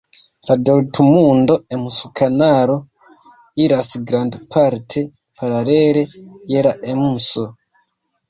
La 0.49 0.53
Dortmundo-Emsokanalo 0.67 2.77
iras 3.65 3.89
grandparte 4.11 5.03
paralele 5.43 6.01
je 6.55 6.63
la 6.69 6.73
Emso. 6.95 7.45